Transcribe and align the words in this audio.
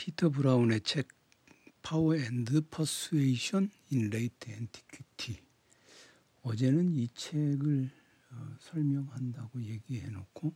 피터 0.00 0.30
브라운의 0.30 0.80
책 0.80 1.08
Power 1.82 2.16
and 2.16 2.68
Persuasion 2.70 3.70
in 3.90 4.08
Late 4.08 4.50
Antiquity 4.50 5.42
어제는 6.40 6.94
이 6.94 7.06
책을 7.08 7.90
어, 8.30 8.56
설명한다고 8.60 9.62
얘기해 9.62 10.08
놓고 10.08 10.54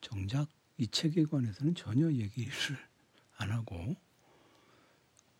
정작 0.00 0.48
이 0.78 0.86
책에 0.86 1.24
관해서는 1.24 1.74
전혀 1.74 2.12
얘기를 2.12 2.52
안 3.38 3.50
하고 3.50 3.96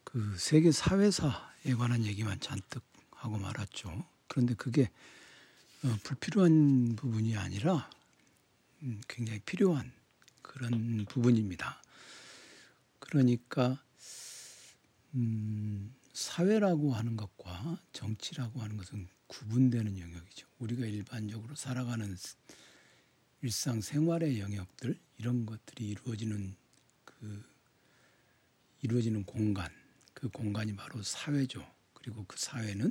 그 0.02 0.36
세계 0.36 0.72
사회사에 0.72 1.74
관한 1.78 2.04
얘기만 2.04 2.40
잔뜩 2.40 2.82
하고 3.12 3.38
말았죠. 3.38 4.04
그런데 4.26 4.54
그게 4.54 4.90
어, 5.84 5.96
불필요한 6.02 6.96
부분이 6.96 7.36
아니라 7.36 7.88
음, 8.82 9.00
굉장히 9.06 9.38
필요한 9.46 9.92
그런 10.42 11.04
부분입니다. 11.08 11.83
그러니까 13.04 13.82
음, 15.14 15.94
사회라고 16.12 16.94
하는 16.94 17.16
것과 17.16 17.80
정치라고 17.92 18.60
하는 18.60 18.76
것은 18.76 19.08
구분되는 19.26 19.98
영역이죠. 19.98 20.46
우리가 20.58 20.86
일반적으로 20.86 21.54
살아가는 21.54 22.16
일상 23.42 23.80
생활의 23.80 24.40
영역들 24.40 24.98
이런 25.18 25.44
것들이 25.44 25.88
이루어지는 25.88 26.56
그 27.04 27.44
이루어지는 28.80 29.24
공간 29.24 29.70
그 30.14 30.28
공간이 30.28 30.74
바로 30.74 31.02
사회죠. 31.02 31.64
그리고 31.92 32.24
그 32.26 32.38
사회는 32.38 32.90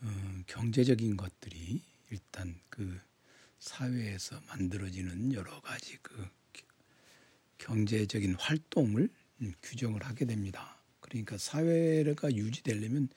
어, 0.00 0.42
경제적인 0.46 1.16
것들이 1.16 1.82
일단 2.10 2.60
그 2.68 3.00
사회에서 3.58 4.40
만들어지는 4.48 5.32
여러 5.32 5.60
가지 5.60 5.98
그 6.02 6.28
경제적인 7.58 8.34
활동을 8.36 9.08
음, 9.42 9.52
규정을 9.62 10.04
하게 10.04 10.24
됩니다. 10.26 10.80
그러니까 11.00 11.38
사회가 11.38 12.34
유지되려면 12.34 13.08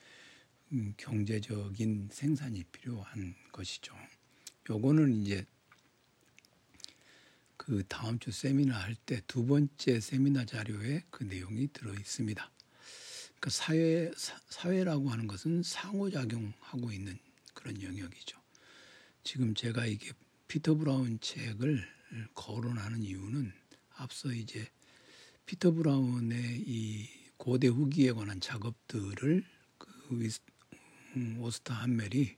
음, 0.72 0.94
경제적인 0.96 2.08
생산이 2.12 2.64
필요한 2.64 3.34
것이죠. 3.52 3.94
요거는 4.70 5.14
이제 5.22 5.44
그 7.56 7.82
다음 7.88 8.18
주 8.18 8.30
세미나 8.32 8.76
할 8.76 8.96
때 9.06 9.20
두 9.26 9.46
번째 9.46 10.00
세미나 10.00 10.44
자료에 10.46 11.04
그 11.10 11.24
내용이 11.24 11.68
들어 11.72 11.92
있습니다. 11.94 12.50
그 13.40 13.50
사회 13.50 14.10
사회라고 14.48 15.10
하는 15.10 15.26
것은 15.26 15.62
상호작용하고 15.62 16.92
있는 16.92 17.18
그런 17.54 17.80
영역이죠. 17.82 18.40
지금 19.24 19.54
제가 19.54 19.86
이게 19.86 20.12
피터 20.48 20.74
브라운 20.76 21.18
책을 21.20 21.84
거론하는 22.34 23.02
이유는 23.02 23.52
앞서 24.02 24.32
이제 24.32 24.68
피터 25.46 25.70
브라운의 25.72 26.64
이 26.66 27.08
고대 27.36 27.68
후기에 27.68 28.10
관한 28.12 28.40
작업들을 28.40 29.44
그 29.78 30.28
음, 31.16 31.38
오스터 31.40 31.72
한멜이 31.72 32.36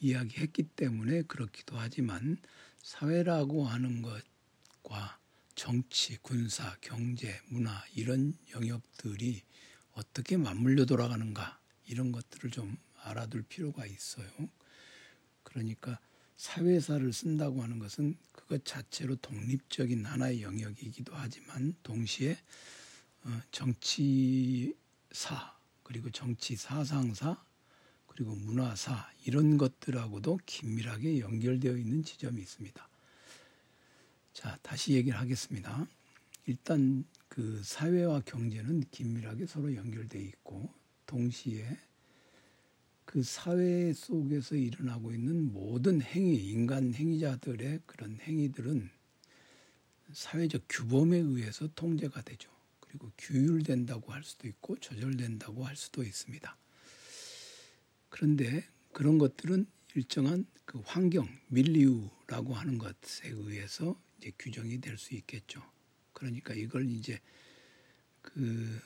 이야기했기 0.00 0.62
때문에 0.62 1.22
그렇기도 1.22 1.76
하지만 1.76 2.38
사회라고 2.82 3.66
하는 3.66 4.00
것과 4.00 5.18
정치, 5.54 6.16
군사, 6.18 6.74
경제, 6.80 7.40
문화 7.48 7.84
이런 7.94 8.32
영역들이 8.52 9.42
어떻게 9.92 10.38
맞물려 10.38 10.86
돌아가는가 10.86 11.60
이런 11.86 12.10
것들을 12.10 12.50
좀 12.50 12.76
알아둘 13.02 13.42
필요가 13.42 13.84
있어요. 13.84 14.30
그러니까 15.42 16.00
사회사를 16.36 17.12
쓴다고 17.12 17.62
하는 17.62 17.78
것은 17.78 18.16
그것 18.32 18.64
자체로 18.64 19.16
독립적인 19.16 20.04
하나의 20.04 20.42
영역이기도 20.42 21.14
하지만 21.14 21.74
동시에 21.82 22.36
어, 23.24 23.40
정치사 23.50 24.74
그리고 25.82 26.10
정치 26.10 26.56
사상사 26.56 27.42
그리고 28.06 28.34
문화사 28.34 29.10
이런 29.24 29.58
것들하고도 29.58 30.40
긴밀하게 30.46 31.20
연결되어 31.20 31.76
있는 31.76 32.02
지점이 32.02 32.40
있습니다. 32.40 32.88
자, 34.32 34.58
다시 34.62 34.92
얘기를 34.92 35.18
하겠습니다. 35.18 35.86
일단 36.46 37.04
그 37.28 37.60
사회와 37.64 38.20
경제는 38.20 38.84
긴밀하게 38.90 39.46
서로 39.46 39.74
연결되어 39.74 40.20
있고 40.22 40.70
동시에 41.06 41.76
그 43.06 43.22
사회 43.22 43.92
속에서 43.92 44.56
일어나고 44.56 45.12
있는 45.12 45.52
모든 45.52 46.02
행위, 46.02 46.50
인간 46.50 46.92
행위자들의 46.92 47.80
그런 47.86 48.18
행위들은 48.20 48.90
사회적 50.12 50.64
규범에 50.68 51.16
의해서 51.16 51.68
통제가 51.74 52.20
되죠. 52.22 52.50
그리고 52.80 53.10
규율된다고 53.16 54.12
할 54.12 54.22
수도 54.24 54.48
있고 54.48 54.76
조절된다고 54.78 55.64
할 55.64 55.76
수도 55.76 56.02
있습니다. 56.02 56.56
그런데 58.10 58.66
그런 58.92 59.18
것들은 59.18 59.66
일정한 59.94 60.44
그 60.64 60.80
환경, 60.84 61.28
밀리우라고 61.48 62.54
하는 62.54 62.76
것에 62.76 63.28
의해서 63.28 63.98
이제 64.18 64.32
규정이 64.38 64.80
될 64.80 64.98
수 64.98 65.14
있겠죠. 65.14 65.62
그러니까 66.12 66.54
이걸 66.54 66.88
이제 66.88 67.20
그 68.20 68.80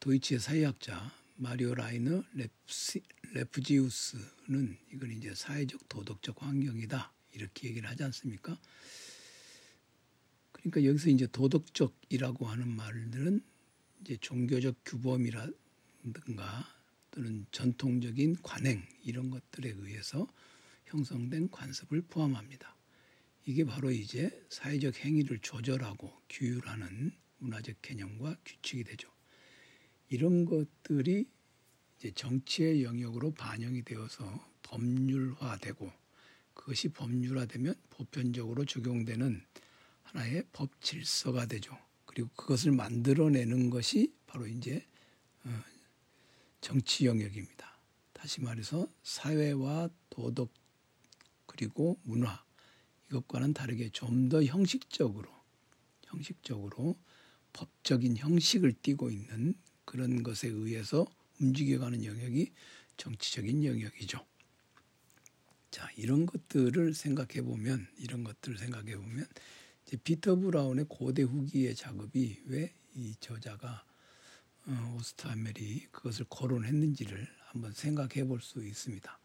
도이치의 0.00 0.40
사회학자 0.40 1.12
마리오 1.36 1.74
라이너 1.74 2.22
레프지우스는 3.32 4.78
이걸 4.92 5.12
이제 5.12 5.34
사회적 5.34 5.88
도덕적 5.88 6.42
환경이다 6.42 7.12
이렇게 7.32 7.68
얘기를 7.68 7.88
하지 7.88 8.04
않습니까? 8.04 8.58
그러니까 10.52 10.84
여기서 10.84 11.10
이제 11.10 11.26
도덕적이라고 11.26 12.46
하는 12.46 12.68
말들은 12.68 13.42
이제 14.00 14.16
종교적 14.18 14.76
규범이라든가 14.84 15.54
또는 17.10 17.46
전통적인 17.50 18.36
관행 18.42 18.86
이런 19.02 19.30
것들에 19.30 19.70
의해서 19.70 20.28
형성된 20.86 21.50
관습을 21.50 22.02
포함합니다. 22.02 22.76
이게 23.46 23.64
바로 23.64 23.90
이제 23.90 24.30
사회적 24.48 24.96
행위를 25.04 25.38
조절하고 25.40 26.12
규율하는 26.30 27.12
문화적 27.38 27.82
개념과 27.82 28.38
규칙이 28.44 28.84
되죠. 28.84 29.13
이런 30.08 30.44
것들이 30.44 31.26
이제 31.96 32.10
정치의 32.12 32.84
영역으로 32.84 33.32
반영이 33.32 33.82
되어서 33.82 34.24
법률화되고 34.62 35.90
그것이 36.54 36.88
법률화되면 36.88 37.74
보편적으로 37.90 38.64
적용되는 38.64 39.42
하나의 40.02 40.44
법 40.52 40.80
질서가 40.80 41.46
되죠. 41.46 41.76
그리고 42.04 42.28
그것을 42.36 42.72
만들어내는 42.72 43.70
것이 43.70 44.14
바로 44.26 44.46
이제 44.46 44.86
어, 45.44 45.62
정치 46.60 47.06
영역입니다. 47.06 47.78
다시 48.12 48.40
말해서 48.40 48.88
사회와 49.02 49.90
도덕 50.10 50.52
그리고 51.46 51.98
문화 52.04 52.42
이것과는 53.10 53.52
다르게 53.52 53.90
좀 53.90 54.28
더 54.28 54.42
형식적으로 54.42 55.28
형식적으로 56.04 56.98
법적인 57.52 58.16
형식을 58.16 58.74
띠고 58.82 59.10
있는 59.10 59.54
그런 59.84 60.22
것에 60.22 60.48
의해서 60.48 61.06
움직여가는 61.40 62.04
영역이 62.04 62.52
정치적인 62.96 63.64
영역이죠. 63.64 64.24
자 65.70 65.90
이런 65.96 66.26
것들을 66.26 66.94
생각해 66.94 67.42
보면 67.42 67.88
이런 67.98 68.22
것들을 68.24 68.58
생각해 68.58 68.96
보면 68.96 69.26
피터 70.04 70.36
브라운의 70.36 70.86
고대 70.88 71.22
후기의 71.22 71.74
작업이 71.74 72.42
왜 72.46 72.72
이 72.96 73.14
저자가 73.20 73.84
어, 74.66 74.96
오스트하멜이 74.96 75.88
그것을 75.90 76.26
거론했는지를 76.28 77.26
한번 77.46 77.72
생각해 77.72 78.24
볼 78.24 78.40
수 78.40 78.64
있습니다. 78.64 79.18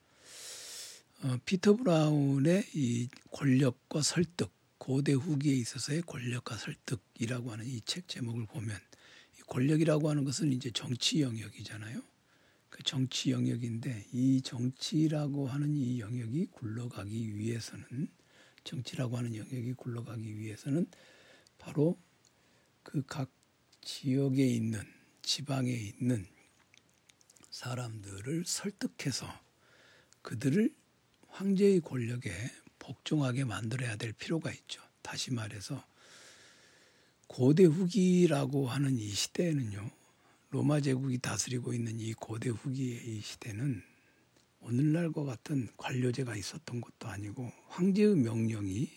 어, 1.23 1.37
피터 1.45 1.75
브라운의 1.77 2.65
이 2.73 3.07
권력과 3.31 4.01
설득, 4.01 4.51
고대 4.77 5.13
후기에 5.13 5.53
있어서의 5.55 6.01
권력과 6.01 6.57
설득이라고 6.57 7.51
하는 7.51 7.65
이 7.67 7.79
책 7.81 8.07
제목을 8.07 8.47
보면 8.47 8.77
이 8.77 8.88
권력이라고 9.49 10.09
하는 10.09 10.23
것은 10.23 10.51
이제 10.53 10.71
정치 10.71 11.21
영역이잖아요. 11.21 12.01
그 12.69 12.83
정치 12.83 13.31
영역인데 13.31 14.07
이 14.13 14.41
정치라고 14.41 15.47
하는 15.47 15.75
이 15.75 15.99
영역이 15.99 16.47
굴러가기 16.51 17.35
위해서는 17.37 18.09
정치라고 18.63 19.17
하는 19.17 19.35
영역이 19.35 19.73
굴러가기 19.73 20.37
위해서는 20.37 20.87
바로 21.57 21.99
그 22.83 23.03
각 23.03 23.29
지역에 23.81 24.45
있는 24.45 24.81
지방에 25.21 25.71
있는 25.71 26.27
사람들을 27.49 28.43
설득해서 28.45 29.27
그들을 30.21 30.73
황제의 31.27 31.81
권력에 31.81 32.31
복종하게 32.77 33.45
만들어야 33.45 33.95
될 33.95 34.13
필요가 34.13 34.51
있죠. 34.51 34.81
다시 35.01 35.31
말해서 35.31 35.83
고대 37.29 37.63
후기라고 37.63 38.67
하는 38.67 38.97
이 38.97 39.07
시대에는요. 39.07 39.91
로마 40.49 40.81
제국이 40.81 41.19
다스리고 41.19 41.73
있는 41.73 41.99
이 41.99 42.11
고대 42.13 42.49
후기의 42.49 43.05
이 43.05 43.21
시대는 43.21 43.83
오늘날과 44.61 45.23
같은 45.23 45.69
관료제가 45.77 46.35
있었던 46.35 46.81
것도 46.81 47.07
아니고 47.07 47.53
황제의 47.67 48.15
명령이 48.15 48.89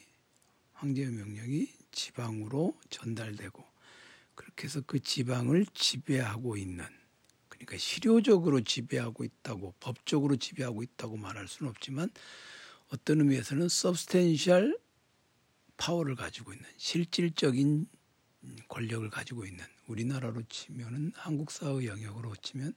황제의 0.73 1.12
명령이 1.12 1.69
지방으로 1.93 2.75
전달되고 2.88 3.62
그렇게 4.35 4.64
해서 4.64 4.81
그 4.87 4.99
지방을 4.99 5.67
지배하고 5.75 6.56
있는 6.56 6.87
그러니까 7.49 7.76
실효적으로 7.76 8.62
지배하고 8.62 9.25
있다고 9.25 9.75
법적으로 9.78 10.37
지배하고 10.37 10.82
있다고 10.82 11.19
말할 11.19 11.46
수는 11.49 11.69
없지만 11.69 12.11
어떤 12.88 13.20
의미에서는 13.20 13.67
substantial 13.67 14.78
파워를 15.76 16.17
가지고 16.17 16.55
있는 16.55 16.67
실질적인 16.78 17.87
권력을 18.68 19.08
가지고 19.10 19.46
있는 19.46 19.64
우리나라로 19.86 20.42
치면은 20.48 21.12
한국 21.14 21.50
사회 21.50 21.86
영역으로 21.86 22.34
치면 22.36 22.74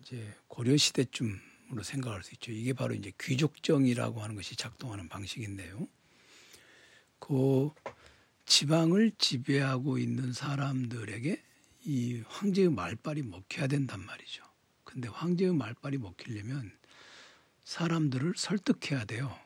이제 0.00 0.34
고려 0.48 0.76
시대쯤으로 0.76 1.82
생각할 1.82 2.22
수 2.22 2.34
있죠. 2.34 2.52
이게 2.52 2.72
바로 2.72 2.94
이제 2.94 3.12
귀족정이라고 3.20 4.22
하는 4.22 4.34
것이 4.34 4.56
작동하는 4.56 5.08
방식인데요. 5.08 5.86
그 7.18 7.70
지방을 8.46 9.12
지배하고 9.18 9.98
있는 9.98 10.32
사람들에게 10.32 11.42
이 11.86 12.22
황제의 12.26 12.70
말빨이 12.70 13.22
먹혀야 13.22 13.66
된단 13.66 14.04
말이죠. 14.04 14.42
근데 14.84 15.08
황제의 15.08 15.54
말빨이 15.54 15.98
먹히려면 15.98 16.76
사람들을 17.64 18.34
설득해야 18.36 19.04
돼요. 19.04 19.36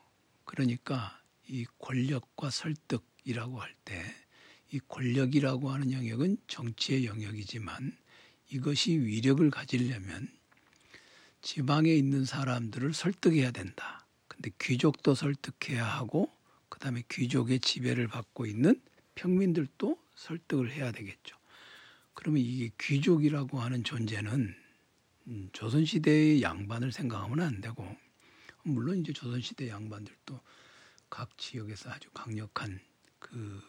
그러니까 0.45 1.21
이 1.47 1.67
권력과 1.79 2.51
설득이라고 2.51 3.61
할 3.61 3.75
때 3.85 4.28
이 4.71 4.81
권력이라고 4.87 5.71
하는 5.71 5.93
영역은 5.93 6.37
정치의 6.47 7.07
영역이지만 7.07 7.97
이것이 8.51 8.99
위력을 8.99 9.49
가지려면 9.51 10.29
지방에 11.41 11.93
있는 11.95 12.25
사람들을 12.25 12.93
설득해야 12.93 13.51
된다. 13.51 14.07
근데 14.27 14.51
귀족도 14.61 15.15
설득해야 15.15 15.85
하고 15.85 16.31
그다음에 16.69 17.03
귀족의 17.11 17.61
지배를 17.61 18.09
받고 18.09 18.47
있는 18.47 18.81
평민들도 19.15 19.99
설득을 20.15 20.71
해야 20.71 20.93
되겠죠. 20.93 21.37
그러면 22.15 22.43
이게 22.43 22.71
귀족이라고 22.81 23.61
하는 23.61 23.85
존재는 23.85 24.55
음, 25.29 25.49
조선 25.53 25.85
시대의 25.85 26.43
양반을 26.43 26.93
생각하면 26.93 27.41
안 27.41 27.61
되고 27.61 27.97
물론 28.63 28.99
이제 29.01 29.13
조선 29.13 29.41
시대 29.41 29.69
양반들도 29.69 30.41
각 31.09 31.37
지역에서 31.39 31.91
아주 31.91 32.11
강력한 32.11 32.81
그 33.19 33.63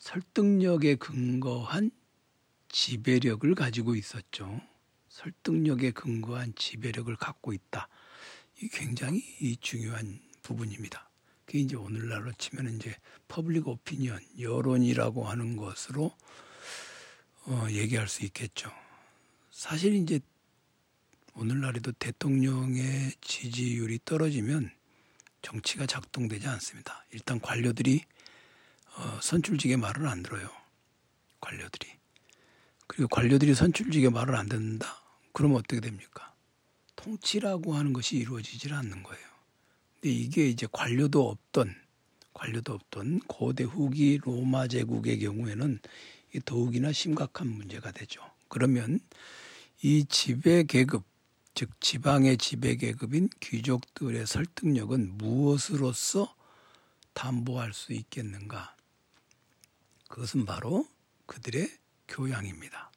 설득력에 0.00 0.96
근거한 0.96 1.90
지배력을 2.68 3.54
가지고 3.54 3.94
있었죠. 3.94 4.60
설득력에 5.08 5.92
근거한 5.92 6.54
지배력을 6.56 7.14
갖고 7.16 7.52
있다. 7.52 7.88
이 8.60 8.68
굉장히 8.68 9.56
중요한 9.60 10.20
부분입니다. 10.42 11.08
그게 11.44 11.60
이제 11.60 11.76
오늘날로 11.76 12.32
치면 12.32 12.76
이제 12.76 12.96
public 13.28 13.68
opinion, 13.68 14.20
여론이라고 14.38 15.24
하는 15.24 15.56
것으로 15.56 16.16
어, 17.44 17.66
얘기할 17.70 18.08
수 18.08 18.24
있겠죠. 18.24 18.70
사실 19.50 19.94
이제 19.94 20.20
오늘날에도 21.34 21.92
대통령의 21.92 23.12
지지율이 23.20 24.00
떨어지면 24.04 24.70
정치가 25.42 25.86
작동되지 25.86 26.46
않습니다. 26.48 27.04
일단 27.10 27.40
관료들이 27.40 27.96
어, 27.96 28.19
선출직의 29.22 29.76
말을 29.76 30.06
안 30.06 30.22
들어요. 30.22 30.48
관료들이. 31.40 31.88
그리고 32.86 33.08
관료들이 33.08 33.54
선출직의 33.54 34.10
말을 34.10 34.34
안 34.34 34.48
듣는다. 34.48 35.02
그러면 35.32 35.58
어떻게 35.58 35.80
됩니까? 35.80 36.34
통치라고 36.96 37.74
하는 37.74 37.92
것이 37.92 38.16
이루어지질 38.16 38.74
않는 38.74 39.02
거예요. 39.02 39.26
근데 39.94 40.14
이게 40.14 40.48
이제 40.48 40.66
관료도 40.70 41.28
없던 41.28 41.74
관료도 42.34 42.74
없던 42.74 43.20
고대 43.20 43.64
후기 43.64 44.18
로마 44.22 44.66
제국의 44.66 45.18
경우에는 45.20 45.80
더욱이나 46.44 46.92
심각한 46.92 47.48
문제가 47.48 47.90
되죠. 47.90 48.22
그러면 48.48 49.00
이 49.82 50.04
지배 50.04 50.64
계급, 50.64 51.04
즉 51.54 51.70
지방의 51.80 52.38
지배 52.38 52.76
계급인 52.76 53.28
귀족들의 53.40 54.26
설득력은 54.26 55.18
무엇으로서 55.18 56.34
담보할 57.14 57.72
수 57.72 57.92
있겠는가? 57.92 58.76
그것은 60.10 60.44
바로 60.44 60.88
그들의 61.26 61.70
교양입니다. 62.08 62.90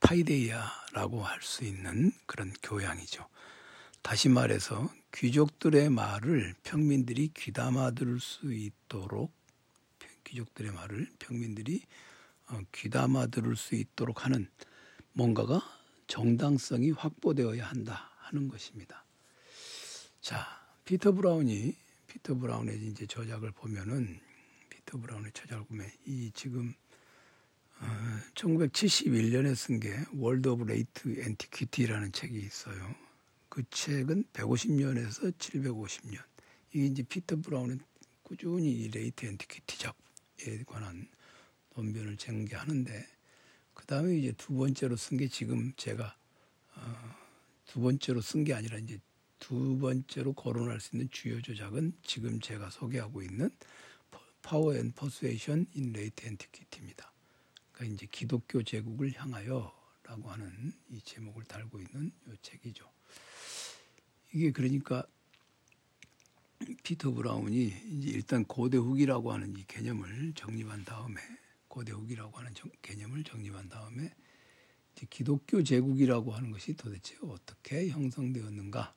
파이데이아라고 0.00 1.22
할 1.22 1.42
수 1.42 1.64
있는 1.64 2.10
그런 2.24 2.52
교양이죠. 2.62 3.28
다시 4.00 4.30
말해서 4.30 4.90
귀족들의 5.14 5.90
말을 5.90 6.54
평민들이 6.62 7.28
귀담아 7.36 7.90
들을 7.90 8.18
수 8.18 8.54
있도록 8.54 9.30
귀족들의 10.24 10.72
말을 10.72 11.10
평민들이 11.18 11.82
어, 12.48 12.60
귀담아 12.72 13.26
들을 13.26 13.54
수 13.54 13.74
있도록 13.74 14.24
하는 14.24 14.50
뭔가가 15.12 15.60
정당성이 16.06 16.92
확보되어야 16.92 17.66
한다 17.66 18.10
하는 18.20 18.48
것입니다. 18.48 19.04
자, 20.22 20.46
피터 20.86 21.12
브라운이 21.12 21.76
피터 22.06 22.36
브라운의 22.36 22.86
이제 22.86 23.06
저작을 23.06 23.50
보면은 23.50 24.27
피터 24.88 24.98
브라운의 24.98 25.32
보면 25.68 25.86
이 26.06 26.30
지금 26.34 26.72
어, 27.80 27.86
1971년에 28.34 29.54
쓴 29.54 29.80
게 29.80 29.94
World 30.14 30.48
of 30.48 30.64
Late 30.64 31.20
Antiquity라는 31.20 32.12
책이 32.12 32.38
있어요. 32.38 32.94
그 33.50 33.62
책은 33.68 34.24
150년에서 34.32 35.36
750년. 35.36 36.22
이게 36.72 36.86
이제 36.86 37.02
피터 37.02 37.36
브라운은 37.36 37.80
꾸준히 38.22 38.70
이 38.72 38.88
Late 38.88 39.26
Antiquity 39.26 39.78
작에 39.78 40.64
관한 40.66 41.06
논변을 41.76 42.16
전개하는데 42.16 43.06
그 43.74 43.84
다음에 43.84 44.16
이제 44.16 44.32
두 44.38 44.54
번째로 44.54 44.96
쓴 44.96 45.18
게 45.18 45.28
지금 45.28 45.72
제가 45.76 46.16
어, 46.76 47.14
두 47.66 47.80
번째로 47.80 48.22
쓴 48.22 48.42
게 48.42 48.54
아니라 48.54 48.78
이제 48.78 48.98
두 49.38 49.78
번째로 49.78 50.32
거론할 50.32 50.80
수 50.80 50.96
있는 50.96 51.10
주요 51.10 51.42
저작은 51.42 51.92
지금 52.02 52.40
제가 52.40 52.70
소개하고 52.70 53.22
있는 53.22 53.50
Power 54.48 54.74
and 54.74 54.92
Persuasion 54.92 55.66
in 55.74 55.92
Late 55.92 56.26
Antiquity입니다. 56.26 57.12
그러니까 57.70 57.94
이제 57.94 58.08
기독교 58.10 58.62
제국을 58.62 59.12
향하여라고 59.14 60.30
하는 60.30 60.72
이 60.88 61.02
제목을 61.02 61.44
달고 61.44 61.78
있는 61.78 62.10
이 62.26 62.34
책이죠. 62.40 62.90
이게 64.32 64.50
그러니까 64.50 65.06
피터 66.82 67.10
브라운이 67.10 67.66
이제 67.66 68.08
일단 68.08 68.42
고대 68.46 68.78
후기라고 68.78 69.34
하는 69.34 69.54
이 69.54 69.66
개념을 69.66 70.32
정립한 70.34 70.86
다음에 70.86 71.20
고대 71.68 71.92
후기라고 71.92 72.38
하는 72.38 72.54
정, 72.54 72.70
개념을 72.80 73.24
정립한 73.24 73.68
다음에 73.68 74.14
기독교 75.10 75.62
제국이라고 75.62 76.32
하는 76.32 76.52
것이 76.52 76.72
도대체 76.72 77.18
어떻게 77.20 77.90
형성되었는가 77.90 78.94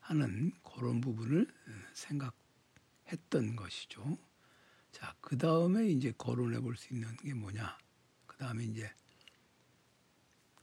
하는 0.00 0.52
그런 0.62 1.00
부분을 1.00 1.46
어, 1.48 1.72
생각했던 1.94 3.56
것이죠. 3.56 4.18
자, 4.94 5.14
그 5.20 5.36
다음에 5.36 5.88
이제 5.88 6.12
거론해 6.16 6.60
볼 6.60 6.76
수 6.76 6.94
있는 6.94 7.16
게 7.16 7.34
뭐냐? 7.34 7.76
그 8.26 8.36
다음에 8.36 8.64
이제 8.64 8.90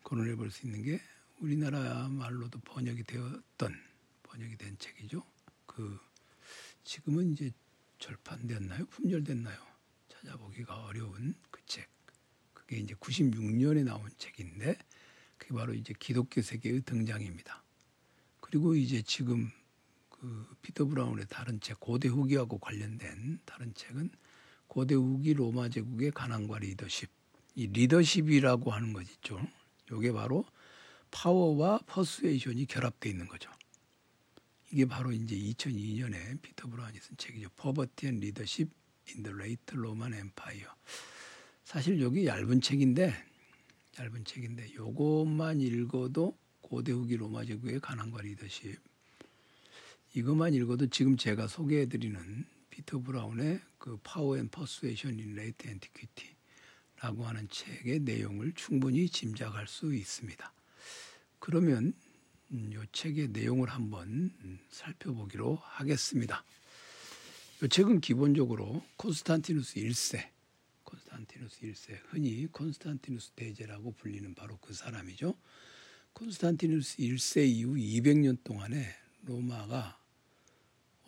거론해 0.04 0.36
볼 0.36 0.50
수 0.52 0.66
있는 0.66 0.82
게 0.84 1.02
우리나라 1.40 2.08
말로도 2.08 2.60
번역이 2.62 3.04
되었던 3.04 3.76
번역이 4.24 4.56
된 4.58 4.78
책이죠. 4.78 5.24
그 5.66 6.00
지금은 6.86 7.34
이제 7.34 7.52
절판됐나요? 8.00 8.86
품절됐나요? 8.86 9.58
찾아보기가 10.10 10.86
어려운 10.86 11.36
그 11.50 11.62
책. 11.66 11.90
그게 12.54 12.78
이제 12.78 12.94
96년에 12.96 13.84
나온 13.84 14.10
책인데 14.18 14.78
그게 15.38 15.54
바로 15.54 15.74
이제 15.74 15.94
기독교 16.00 16.42
세계의 16.42 16.84
등장입니다. 16.84 17.64
그리고 18.40 18.76
이제 18.76 19.02
지금 19.02 19.52
그 20.22 20.46
피터 20.62 20.86
브라운의 20.86 21.26
다른 21.30 21.60
책 21.60 21.80
고대 21.80 22.08
후기하고 22.08 22.60
관련된 22.60 23.40
다른 23.44 23.74
책은 23.74 24.12
고대 24.68 24.94
후기 24.94 25.34
로마 25.34 25.68
제국의 25.68 26.12
가난과 26.12 26.60
리더십. 26.60 27.10
이 27.56 27.66
리더십이라고 27.66 28.72
하는 28.72 28.94
것 28.94 29.02
있죠. 29.02 29.42
이게 29.92 30.12
바로 30.12 30.46
파워와 31.10 31.80
퍼스웨이션이 31.88 32.68
결합되어 32.68 33.12
있는 33.12 33.28
거죠. 33.28 33.50
이게 34.72 34.86
바로 34.86 35.12
이제 35.12 35.36
2002년에 35.36 36.40
피터 36.40 36.70
브라운이 36.70 37.00
쓴 37.00 37.18
책이죠. 37.18 37.50
Poverty 37.58 38.12
and 38.12 38.24
Leadership. 38.24 38.72
사실 41.64 42.00
여기 42.00 42.28
얇은 42.28 42.62
책인데 42.62 43.12
얇은 44.00 44.24
책인데 44.24 44.76
요것만 44.76 45.60
읽어도 45.62 46.38
고대 46.62 46.92
후기 46.92 47.18
로마 47.18 47.44
제국의 47.44 47.80
가난과 47.80 48.22
리더십 48.22 48.91
이것만 50.14 50.54
읽어도 50.54 50.88
지금 50.88 51.16
제가 51.16 51.48
소개해드리는 51.48 52.46
피터 52.70 53.00
브라운의 53.00 53.62
그 53.78 53.98
Power 54.04 54.38
and 54.38 54.50
Persuasion 54.50 55.18
in 55.18 55.36
Late 55.36 55.70
Antiquity 55.70 56.36
라고 57.00 57.26
하는 57.26 57.48
책의 57.50 58.02
내용을 58.02 58.52
충분히 58.54 59.08
짐작할 59.08 59.68
수 59.68 59.94
있습니다. 59.94 60.54
그러면 61.40 61.94
이 62.50 62.54
음, 62.56 62.86
책의 62.92 63.30
내용을 63.30 63.70
한번 63.70 64.32
살펴보기로 64.70 65.60
하겠습니다. 65.64 66.44
이 67.64 67.70
책은 67.70 68.02
기본적으로 68.02 68.84
콘스탄티누스 68.98 69.76
1세, 69.76 70.30
콘스탄티누스 70.84 71.62
콘스탄티누스 71.62 71.62
1세, 71.62 72.00
흔히 72.10 72.48
콘스탄티누스 72.48 73.32
대제라고 73.32 73.94
불리는 73.94 74.36
바로 74.36 74.58
그 74.58 74.74
사람이죠. 74.74 75.36
콘스탄티누스 76.14 76.98
1세 76.98 77.48
이후 77.48 77.76
200년 77.76 78.44
동안에 78.44 78.94
로마가 79.24 80.01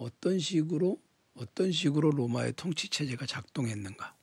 어떤 0.03 0.37
식으로 0.37 1.01
어떤 1.35 1.71
식으로 1.71 2.11
로마의 2.11 2.53
통치 2.57 2.89
체제가 2.89 3.25
작동했는가? 3.25 4.15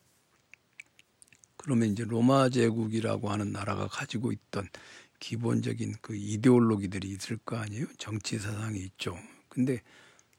그러면 1.57 1.89
이제 1.91 2.05
로마 2.05 2.51
제국이라고 2.51 3.31
하는 3.31 3.51
나라가 3.51 3.87
가지고 3.87 4.31
있던 4.33 4.69
기본적인 5.19 5.97
그 6.03 6.15
이데올로기들이 6.15 7.09
있을 7.09 7.39
거 7.39 7.57
아니에요? 7.57 7.87
정치 7.99 8.39
사상이 8.39 8.79
있죠. 8.81 9.17
근데 9.49 9.83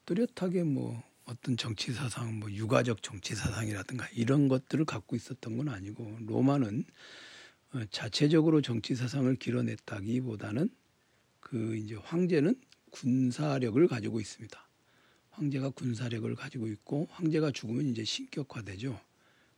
뚜렷하게 0.06 0.62
뭐 0.62 1.02
어떤 1.24 1.56
정치 1.56 1.92
사상, 1.92 2.38
뭐 2.38 2.50
육아적 2.50 3.02
정치 3.02 3.34
사상이라든가 3.34 4.08
이런 4.14 4.48
것들을 4.48 4.84
갖고 4.84 5.16
있었던 5.16 5.56
건 5.56 5.68
아니고 5.68 6.18
로마는 6.20 6.84
어, 7.74 7.84
자체적으로 7.90 8.60
정치 8.60 8.94
사상을 8.94 9.34
길어냈다기보다는 9.36 10.68
그 11.40 11.76
이제 11.76 11.96
황제는 11.96 12.60
군사력을 12.90 13.86
가지고 13.88 14.20
있습니다. 14.20 14.71
황제가 15.32 15.70
군사력을 15.70 16.34
가지고 16.34 16.68
있고 16.68 17.08
황제가 17.10 17.50
죽으면 17.50 17.86
이제 17.86 18.04
신격화되죠. 18.04 18.98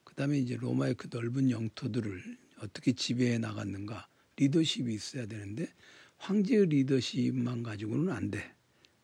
그다음에 0.05 0.39
이제 0.39 0.57
로마의 0.57 0.95
그 0.95 1.09
넓은 1.11 1.51
영토들을 1.51 2.39
어떻게 2.61 2.93
지배해 2.93 3.39
나갔는가 3.39 4.09
리더십이 4.37 4.93
있어야 4.95 5.27
되는데 5.27 5.73
황제의 6.19 6.67
리더십만 6.67 7.63
가지고는 7.63 8.13
안 8.13 8.31
돼. 8.31 8.55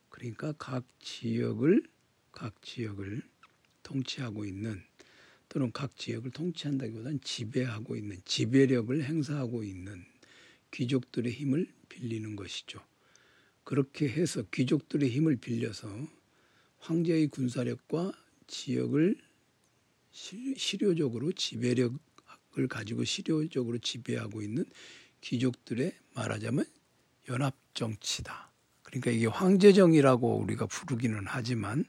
그러니까 0.08 0.52
각 0.52 0.84
지역을 1.00 1.82
각 2.32 2.62
지역을 2.62 3.22
통치하고 3.82 4.44
있는 4.44 4.82
또는 5.48 5.72
각 5.72 5.96
지역을 5.96 6.30
통치한다기보다는 6.30 7.20
지배하고 7.22 7.96
있는 7.96 8.20
지배력을 8.24 9.02
행사하고 9.02 9.64
있는 9.64 10.04
귀족들의 10.70 11.32
힘을 11.32 11.66
빌리는 11.88 12.36
것이죠. 12.36 12.80
그렇게 13.64 14.08
해서 14.08 14.42
귀족들의 14.52 15.10
힘을 15.10 15.36
빌려서 15.36 15.88
황제의 16.80 17.28
군사력과 17.28 18.12
지역을 18.46 19.16
실효적으로 20.12 21.32
지배력을 21.32 21.98
가지고 22.68 23.04
실효적으로 23.04 23.78
지배하고 23.78 24.42
있는 24.42 24.64
귀족들의 25.20 25.94
말하자면 26.14 26.64
연합 27.28 27.54
정치다. 27.74 28.50
그러니까 28.82 29.10
이게 29.10 29.26
황제정이라고 29.26 30.38
우리가 30.38 30.66
부르기는 30.66 31.22
하지만 31.26 31.84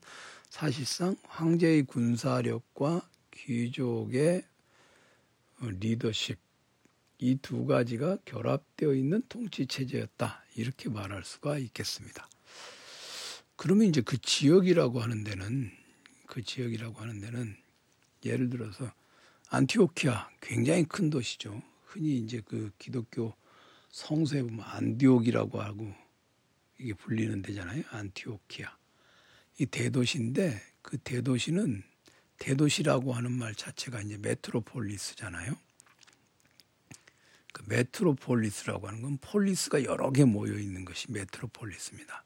사실상 0.49 1.15
황제의 1.23 1.83
군사력과 1.83 3.09
귀족의 3.31 4.43
리더십 5.61 6.37
이 7.23 7.37
두 7.37 7.65
가지가 7.67 8.17
결합되어 8.25 8.95
있는 8.95 9.21
통치 9.29 9.67
체제였다. 9.67 10.43
이렇게 10.55 10.89
말할 10.89 11.23
수가 11.23 11.59
있겠습니다. 11.59 12.27
그러면 13.61 13.85
이제 13.85 14.01
그 14.01 14.17
지역이라고 14.17 15.01
하는 15.01 15.23
데는 15.23 15.69
그 16.25 16.41
지역이라고 16.41 16.99
하는 16.99 17.21
데는 17.21 17.55
예를 18.25 18.49
들어서 18.49 18.91
안티오키아 19.49 20.31
굉장히 20.41 20.83
큰 20.85 21.11
도시죠. 21.11 21.61
흔히 21.85 22.17
이제 22.17 22.41
그 22.43 22.71
기독교 22.79 23.35
성서에 23.91 24.41
보면 24.41 24.61
안디옥이라고 24.61 25.61
하고 25.61 25.93
이게 26.79 26.95
불리는 26.95 27.43
데잖아요. 27.43 27.83
안티오키아. 27.91 28.75
이 29.59 29.67
대도시인데 29.67 30.59
그 30.81 30.97
대도시는 30.97 31.83
대도시라고 32.39 33.13
하는 33.13 33.31
말 33.31 33.53
자체가 33.53 34.01
이제 34.01 34.17
메트로폴리스잖아요. 34.17 35.55
그 37.53 37.63
메트로폴리스라고 37.67 38.87
하는 38.87 39.03
건 39.03 39.17
폴리스가 39.21 39.83
여러 39.83 40.11
개 40.11 40.25
모여 40.25 40.57
있는 40.57 40.83
것이 40.83 41.11
메트로폴리스입니다. 41.11 42.25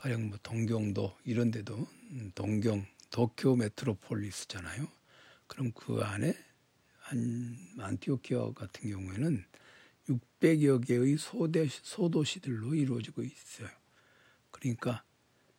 가령 0.00 0.30
뭐 0.30 0.38
동경도 0.42 1.14
이런 1.26 1.50
데도 1.50 1.76
음, 2.12 2.32
동경 2.34 2.86
도쿄 3.10 3.54
메트로폴리스잖아요. 3.56 4.88
그럼 5.46 5.72
그 5.72 6.00
안에 6.00 6.34
한 7.00 7.58
안티오키아 7.78 8.52
같은 8.54 8.90
경우에는 8.90 9.44
600여 10.08 10.86
개의 10.86 11.18
소대, 11.18 11.66
소도시들로 11.68 12.74
이루어지고 12.74 13.22
있어요. 13.22 13.68
그러니까 14.50 15.04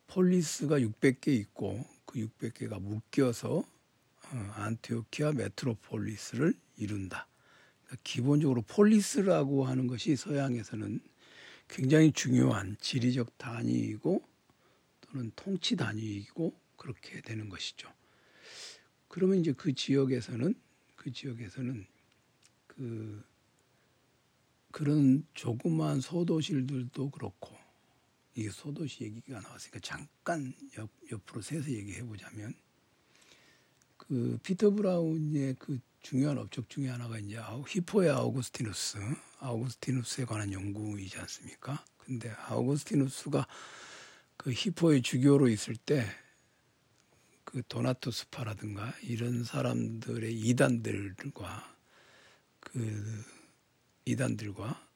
폴리스가 0.08 0.80
600개 0.80 1.28
있고 1.28 1.86
그 2.04 2.18
600개가 2.18 2.80
묶여서 2.80 3.58
어, 3.58 4.52
안티오키아 4.56 5.32
메트로폴리스를 5.34 6.52
이룬다. 6.78 7.28
그러니까 7.84 8.02
기본적으로 8.02 8.62
폴리스라고 8.62 9.66
하는 9.66 9.86
것이 9.86 10.16
서양에서는 10.16 11.00
굉장히 11.68 12.10
중요한 12.10 12.76
지리적 12.80 13.38
단위이고 13.38 14.31
또는 15.12 15.30
통치 15.36 15.76
단위이고 15.76 16.58
그렇게 16.76 17.20
되는 17.20 17.48
것이죠. 17.48 17.92
그러면 19.08 19.38
이제 19.38 19.52
그 19.52 19.74
지역에서는 19.74 20.54
그 20.96 21.12
지역에서는 21.12 21.86
그 22.66 23.24
그런 24.70 25.26
조그마한 25.34 26.00
소도시들도 26.00 27.10
그렇고 27.10 27.54
이 28.34 28.48
소도시 28.48 29.04
얘기가 29.04 29.40
나왔으니까 29.40 29.80
잠깐 29.80 30.54
옆, 30.78 30.90
옆으로 31.10 31.42
세서 31.42 31.70
얘기해 31.70 32.02
보자면 32.04 32.54
그 33.98 34.38
피터 34.42 34.70
브라운의 34.70 35.56
그 35.58 35.78
중요한 36.00 36.38
업적 36.38 36.68
중에 36.70 36.88
하나가 36.88 37.18
이제 37.18 37.38
히포의 37.68 38.10
아우구스티누스, 38.10 38.98
아우구스티누스에 39.38 40.24
관한 40.24 40.50
연구이지 40.52 41.18
않습니까? 41.18 41.84
근데 41.98 42.30
아우구스티누스가 42.30 43.46
그 44.42 44.52
히포의 44.52 45.02
주교로 45.02 45.48
있을 45.48 45.76
때 45.76 46.04
그 47.52 47.62
도나투스파라든가 47.68 48.94
이런 49.02 49.44
사람들의 49.44 50.32
이단들과 50.32 51.76
그 52.60 53.24
이단들과 54.06 54.88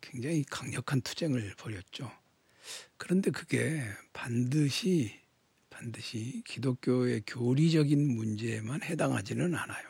굉장히 0.00 0.42
강력한 0.42 1.00
투쟁을 1.00 1.54
벌였죠. 1.56 2.10
그런데 2.96 3.30
그게 3.30 3.84
반드시 4.12 5.16
반드시 5.70 6.42
기독교의 6.44 7.22
교리적인 7.24 8.04
문제에만 8.16 8.82
해당하지는 8.82 9.54
않아요. 9.54 9.88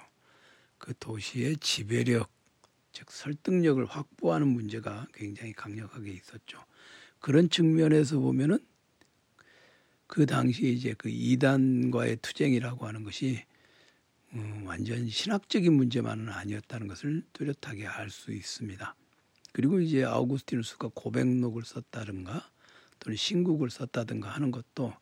그 0.77 0.93
도시의 0.99 1.57
지배력, 1.57 2.31
즉 2.93 3.11
설득력을 3.11 3.83
확보하는 3.87 4.49
문제가 4.49 5.07
굉장히 5.15 5.55
강력하게 5.55 6.13
있었죠. 6.13 6.63
그런 7.21 7.49
측면에서 7.49 8.19
보면은 8.19 8.59
그 10.13 10.27
당시 10.27 10.71
이제 10.75 10.95
그 10.99 11.09
이단과의 11.09 12.19
투쟁이라고 12.21 12.87
하는 12.87 13.03
것이 13.03 13.43
음, 14.35 14.65
완전 14.67 15.09
신학적인 15.09 15.73
문제만은 15.73 16.29
아니었다는 16.29 16.87
것을 16.87 17.23
뚜렷하게 17.33 17.87
알 17.87 18.11
수 18.11 18.31
있습니다. 18.31 18.95
그리고 19.55 19.81
이제 19.81 20.05
아우구스티누스가 20.05 20.91
고백록을 20.95 21.63
썼다든가 21.65 22.47
또는 22.99 23.17
신국을 23.17 23.71
썼다든가 23.71 24.29
하는 24.29 24.51
것도 24.51 24.93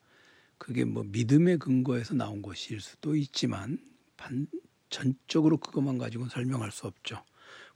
그게 0.59 0.85
뭐 0.85 1.02
믿음의 1.02 1.59
근거에서 1.59 2.14
나온 2.14 2.40
것일 2.40 2.81
수도 2.81 3.17
있지만 3.17 3.81
반, 4.17 4.47
전적으로 4.90 5.57
그것만 5.57 5.99
가지고는 5.99 6.31
설명할 6.31 6.71
수 6.71 6.87
없죠. 6.87 7.25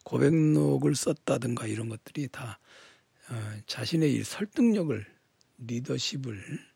고백록을 0.04 0.94
썼다든가 0.94 1.66
이런 1.66 1.88
것들이 1.88 2.28
다 2.28 2.60
어, 3.28 3.34
자신의 3.66 4.14
이 4.14 4.22
설득력을 4.22 5.04
리더십을 5.58 6.38
어, 6.38 6.73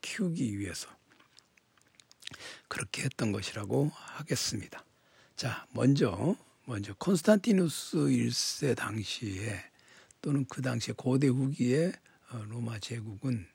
키우기 0.00 0.58
위해서 0.58 0.88
그렇게 2.68 3.02
했던 3.02 3.32
것이라고 3.32 3.90
하겠습니다. 3.92 4.84
자, 5.36 5.66
먼저 5.72 6.36
먼저 6.64 6.94
콘스탄티누스 6.94 7.98
1세 7.98 8.76
당시에 8.76 9.62
또는 10.20 10.44
그 10.46 10.62
당시에 10.62 10.94
고대 10.96 11.28
후기에 11.28 11.92
어, 12.32 12.44
로마 12.48 12.78
제국은 12.80 13.46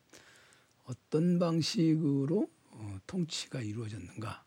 어떤 0.85 1.39
방식으로 1.39 2.49
어, 2.69 2.99
통치가 3.05 3.61
이루어졌는가 3.61 4.45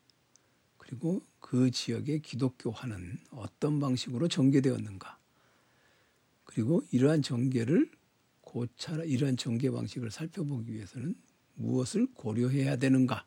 그리고 0.79 1.23
그 1.41 1.71
지역의 1.71 2.23
기독교화는 2.23 3.19
어떤 3.33 3.81
방식으로 3.81 4.29
전개되었는가 4.29 5.19
그리고 6.45 6.83
이러한 6.91 7.21
전개를 7.21 7.91
고찰 8.41 9.05
이러한 9.07 9.37
전개 9.37 9.71
방식을 9.71 10.11
살펴보기 10.11 10.73
위해서는 10.73 11.15
무엇을 11.55 12.07
고려해야 12.15 12.77
되는가 12.77 13.27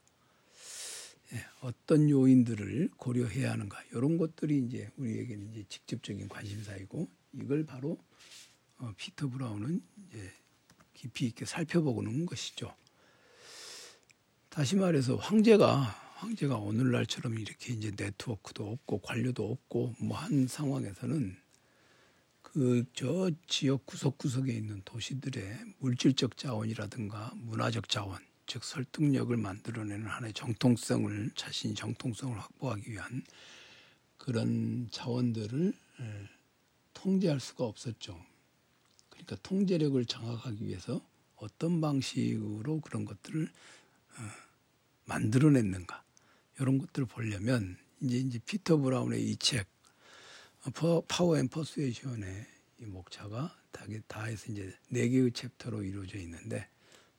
예, 1.33 1.45
어떤 1.61 2.09
요인들을 2.09 2.89
고려해야 2.97 3.51
하는가 3.51 3.81
이런 3.91 4.17
것들이 4.17 4.59
이제 4.59 4.89
우리에게는 4.97 5.51
이제 5.51 5.65
직접적인 5.67 6.27
관심사이고 6.29 7.09
이걸 7.33 7.65
바로 7.65 7.97
어, 8.77 8.93
피터 8.97 9.29
브라운은 9.29 9.81
이제 10.07 10.31
깊이 10.93 11.25
있게 11.27 11.45
살펴보고는 11.45 12.25
것이죠. 12.25 12.73
다시 14.49 14.75
말해서 14.75 15.15
황제가 15.17 15.81
황제가 16.15 16.57
오늘날처럼 16.57 17.37
이렇게 17.37 17.73
이제 17.73 17.91
네트워크도 17.95 18.71
없고 18.71 19.01
관료도 19.01 19.51
없고 19.51 19.95
뭐 19.99 20.17
한 20.17 20.47
상황에서는 20.47 21.37
그 22.57 22.83
저 22.95 23.29
지역 23.45 23.85
구석구석에 23.85 24.51
있는 24.51 24.81
도시들의 24.83 25.75
물질적 25.77 26.37
자원이라든가 26.37 27.31
문화적 27.35 27.87
자원, 27.87 28.17
즉 28.47 28.63
설득력을 28.63 29.37
만들어내는 29.37 30.07
하나의 30.07 30.33
정통성을 30.33 31.29
자신이 31.35 31.75
정통성을 31.75 32.35
확보하기 32.35 32.91
위한 32.91 33.23
그런 34.17 34.87
자원들을 34.89 35.71
예, 35.99 36.29
통제할 36.95 37.39
수가 37.39 37.63
없었죠. 37.63 38.19
그러니까 39.11 39.35
통제력을 39.43 40.03
장악하기 40.05 40.65
위해서 40.65 40.99
어떤 41.35 41.79
방식으로 41.79 42.81
그런 42.81 43.05
것들을 43.05 43.43
어, 43.43 44.21
만들어냈는가 45.05 46.03
이런 46.59 46.79
것들을 46.79 47.05
보려면 47.05 47.77
이제 48.01 48.17
이제 48.17 48.39
피터 48.39 48.77
브라운의 48.77 49.21
이 49.29 49.35
책 49.35 49.76
Power 50.71 51.37
and 51.37 51.47
Persuasion의 51.47 52.45
이 52.79 52.85
목차가 52.85 53.55
다 54.07 54.23
해서 54.23 54.51
이제 54.51 54.73
네 54.89 55.07
개의 55.07 55.31
챕터로 55.31 55.83
이루어져 55.83 56.17
있는데 56.19 56.67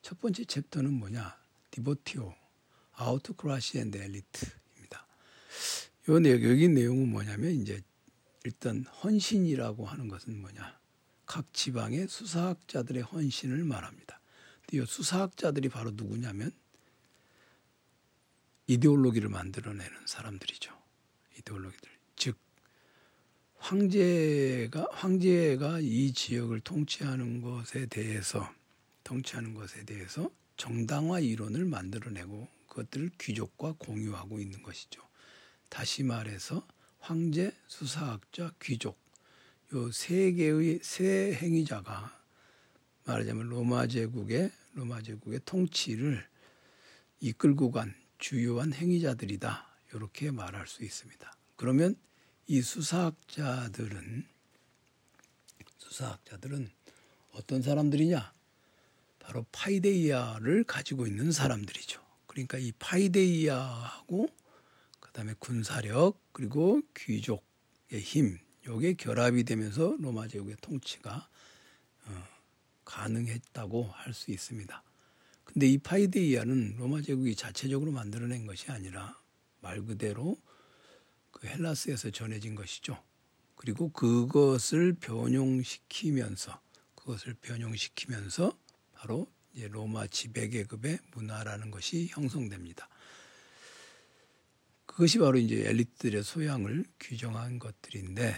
첫 0.01 0.19
번째 0.19 0.45
챕터는 0.45 0.93
뭐냐 0.93 1.37
Devotio 1.71 2.33
Autocracy 2.93 3.79
and 3.79 3.91
Elite입니다. 3.93 5.07
요 6.09 6.19
내용 6.19 6.43
여기 6.43 6.67
내용은 6.67 7.09
뭐냐면 7.09 7.51
이제 7.53 7.81
일단 8.43 8.85
헌신이라고 9.03 9.85
하는 9.85 10.07
것은 10.07 10.39
뭐냐 10.39 10.77
각 11.25 11.53
지방의 11.53 12.07
수사학자들의 12.07 13.03
헌신을 13.03 13.63
말합니다. 13.63 14.19
이 14.71 14.83
수사학자들이 14.85 15.69
바로 15.69 15.91
누구냐면 15.91 16.51
이데올로기를 18.67 19.29
만들어내는 19.29 20.07
사람들이죠. 20.07 20.71
이데올로기들. 21.39 21.98
즉 23.69 23.75
황제가 23.75 24.87
황제가 24.91 25.79
이 25.81 26.11
지역을 26.11 26.61
통치하는 26.61 27.41
것에 27.41 27.85
대해서 27.85 28.51
통치하는 29.03 29.53
것에 29.53 29.85
대해서 29.85 30.31
정당화 30.57 31.19
이론을 31.19 31.65
만들어내고 31.65 32.47
그것들을 32.67 33.11
귀족과 33.19 33.75
공유하고 33.77 34.39
있는 34.39 34.63
것이죠. 34.63 35.03
다시 35.69 36.01
말해서 36.01 36.65
황제, 36.99 37.51
수사학자, 37.67 38.51
귀족 38.59 38.97
요 39.73 39.91
세 39.91 40.31
개의 40.31 40.79
세 40.81 41.33
행위자가 41.35 42.19
말하자면 43.05 43.49
로마 43.49 43.85
제국의 43.85 44.51
로마 44.73 45.03
제국의 45.03 45.41
통치를 45.45 46.27
이끌고 47.19 47.69
간 47.69 47.93
주요한 48.17 48.73
행위자들이다. 48.73 49.67
이렇게 49.93 50.31
말할 50.31 50.65
수 50.65 50.83
있습니다. 50.83 51.31
그러면 51.55 51.95
이 52.51 52.63
수사학자들은 52.63 54.25
수사학자들은 55.77 56.71
어떤 57.33 57.61
사람들이냐? 57.61 58.33
바로 59.19 59.45
파이데이아를 59.51 60.63
가지고 60.63 61.05
있는 61.05 61.31
사람들이죠. 61.31 62.01
그러니까 62.25 62.57
이 62.57 62.71
파이데이아하고 62.79 64.29
그다음에 64.99 65.35
군사력 65.37 66.19
그리고 66.31 66.81
귀족의 66.97 68.01
힘 68.01 68.39
요게 68.65 68.95
결합이 68.95 69.43
되면서 69.43 69.95
로마 69.99 70.27
제국의 70.27 70.55
통치가 70.59 71.29
어, 72.07 72.27
가능했다고 72.83 73.83
할 73.91 74.11
수 74.11 74.31
있습니다. 74.31 74.83
근데 75.43 75.67
이 75.67 75.77
파이데이아는 75.77 76.77
로마 76.79 77.03
제국이 77.03 77.35
자체적으로 77.35 77.91
만들어낸 77.91 78.47
것이 78.47 78.71
아니라 78.71 79.21
말 79.61 79.85
그대로 79.85 80.35
그 81.31 81.47
헬라스에서 81.47 82.11
전해진 82.11 82.55
것이죠. 82.55 83.01
그리고 83.55 83.91
그것을 83.91 84.93
변용시키면서 84.93 86.61
그것을 86.95 87.33
변용시키면서 87.35 88.57
바로 88.93 89.31
이제 89.53 89.67
로마 89.67 90.07
지배 90.07 90.47
계급의 90.47 90.99
문화라는 91.13 91.71
것이 91.71 92.07
형성됩니다. 92.11 92.87
그것이 94.85 95.17
바로 95.19 95.37
이제 95.37 95.67
엘리트들의 95.67 96.23
소양을 96.23 96.85
규정한 96.99 97.59
것들인데 97.59 98.35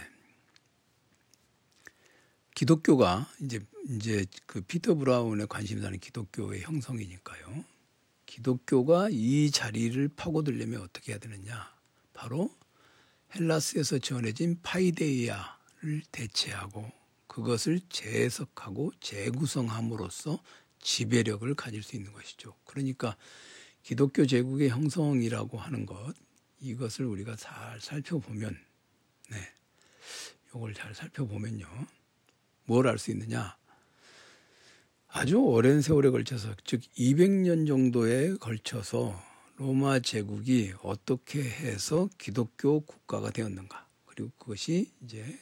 기독교가 2.54 3.28
이제 3.40 3.60
이제 3.90 4.24
그 4.46 4.60
피터 4.60 4.94
브라운의 4.94 5.48
관심사는 5.48 5.98
기독교의 5.98 6.62
형성이니까요. 6.62 7.64
기독교가 8.26 9.08
이 9.10 9.50
자리를 9.50 10.08
파고들려면 10.16 10.82
어떻게 10.82 11.12
해야 11.12 11.18
되느냐? 11.18 11.74
바로 12.12 12.54
헬라스에서 13.34 13.98
전해진 13.98 14.60
파이데이아를 14.62 16.02
대체하고 16.10 16.90
그것을 17.26 17.80
재해석하고 17.88 18.92
재구성함으로써 19.00 20.42
지배력을 20.80 21.54
가질 21.54 21.82
수 21.82 21.96
있는 21.96 22.12
것이죠. 22.12 22.54
그러니까 22.64 23.16
기독교 23.82 24.26
제국의 24.26 24.68
형성이라고 24.68 25.58
하는 25.58 25.86
것 25.86 26.14
이것을 26.60 27.06
우리가 27.06 27.36
잘 27.36 27.80
살펴보면 27.80 28.56
네. 29.30 29.36
이걸 30.48 30.74
잘 30.74 30.94
살펴보면요. 30.94 31.66
뭘 32.64 32.86
알 32.86 32.98
수 32.98 33.10
있느냐? 33.10 33.56
아주 35.08 35.36
오랜 35.38 35.82
세월에 35.82 36.10
걸쳐서 36.10 36.54
즉 36.64 36.80
200년 36.96 37.66
정도에 37.66 38.34
걸쳐서 38.36 39.20
로마 39.56 40.00
제국이 40.00 40.72
어떻게 40.82 41.42
해서 41.42 42.08
기독교 42.18 42.80
국가가 42.80 43.30
되었는가 43.30 43.86
그리고 44.06 44.30
그것이 44.38 44.90
이제 45.02 45.38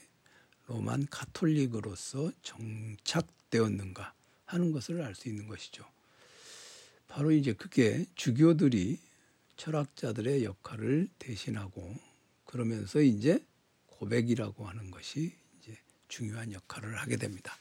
로만 0.67 1.07
카톨릭으로서 1.11 2.33
정착되었는가 2.43 4.15
하는 4.47 4.73
것을 4.73 5.03
알 5.03 5.15
수 5.15 5.29
있는 5.29 5.47
것이죠. 5.47 5.85
바로 7.07 7.31
이제 7.31 7.53
그게 7.53 8.05
주교들이 8.15 9.01
철학자들의 9.57 10.45
역할을 10.45 11.09
대신하고 11.19 11.97
그러면서 12.45 13.01
이제 13.01 13.45
고백이라고 13.87 14.67
하는 14.67 14.91
것이 14.91 15.35
이제 15.59 15.77
중요한 16.09 16.53
역할을 16.53 16.99
하게 16.99 17.17
됩니다. 17.17 17.57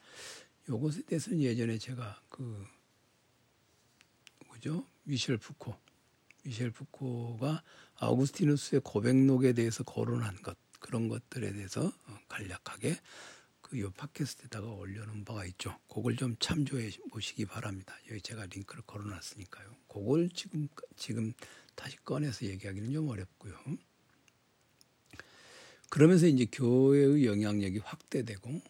요것에 0.68 1.04
대해서는 1.04 1.42
예전에 1.42 1.78
제가 1.78 2.22
그 2.30 2.66
뭐죠? 4.48 4.86
미셸 5.04 5.38
푸코 5.38 5.76
미셸 6.44 6.72
푸코가 6.72 7.64
아우구스티누스의 7.96 8.82
고백록에 8.84 9.54
대해서 9.54 9.84
거론한 9.84 10.42
것 10.42 10.58
그런 10.80 11.08
것들에 11.10 11.52
대해서 11.54 11.92
간략하게 12.28 12.98
그 13.70 13.80
요 13.80 13.92
팟캐스트에다가 13.92 14.68
올려놓은 14.68 15.24
바가 15.26 15.46
있죠. 15.46 15.78
그걸 15.88 16.16
좀 16.16 16.36
참조해 16.40 16.90
보시기 17.12 17.46
바랍니다. 17.46 17.96
여기 18.10 18.20
제가 18.20 18.48
링크를 18.48 18.82
걸어놨으니까요. 18.88 19.76
그걸 19.88 20.30
지금 20.34 20.68
지금 20.96 21.34
다시 21.76 21.96
꺼내서 21.98 22.48
얘기하기는 22.48 22.92
좀 22.92 23.08
어렵고요. 23.10 23.56
그러면서 25.90 26.26
이제 26.26 26.48
교회의 26.52 27.26
영향력이 27.26 27.80
확대되고 27.80 28.62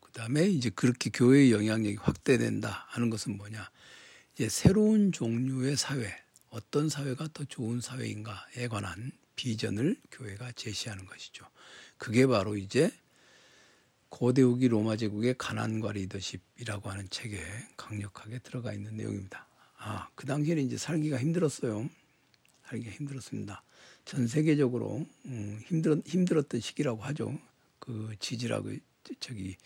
그 0.00 0.12
다음에 0.12 0.48
이제 0.48 0.70
그렇게 0.70 1.10
교회의 1.10 1.52
영향력이 1.52 1.96
확대된다 1.96 2.86
하는 2.88 3.10
것은 3.10 3.36
뭐냐? 3.36 3.70
이제 4.34 4.48
새로운 4.48 5.12
종류의 5.12 5.76
사회, 5.76 6.12
어떤 6.50 6.88
사회가 6.88 7.28
더 7.32 7.44
좋은 7.44 7.80
사회인가에 7.80 8.68
관한 8.68 9.12
비전을 9.36 9.96
교회가 10.10 10.52
제시하는 10.52 11.06
것이죠. 11.06 11.46
그게 11.96 12.26
바로 12.26 12.56
이제 12.56 12.90
고대 14.08 14.42
후기 14.42 14.68
로마 14.68 14.96
제국의 14.96 15.36
가난과 15.36 15.92
리더십이라고 15.92 16.90
하는 16.90 17.08
책에 17.10 17.38
강력하게 17.76 18.38
들어가 18.38 18.72
있는 18.72 18.96
내용입니다. 18.96 19.46
아, 19.76 20.08
그 20.14 20.26
당시에는 20.26 20.64
이제 20.64 20.76
살기가 20.76 21.18
힘들었어요. 21.18 21.88
살기가 22.64 22.90
힘들었습니다. 22.92 23.62
전 24.04 24.26
세계적으로 24.26 25.06
음, 25.26 25.60
힘들 25.66 26.02
힘들었던 26.04 26.60
시기라고 26.60 27.02
하죠. 27.02 27.38
그 27.78 28.16
지지라고 28.18 28.72
저기 29.20 29.56